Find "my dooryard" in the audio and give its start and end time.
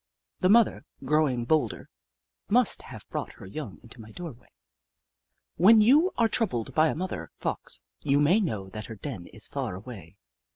4.01-4.49